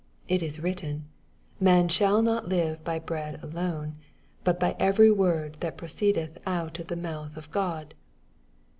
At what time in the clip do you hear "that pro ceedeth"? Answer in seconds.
5.59-6.39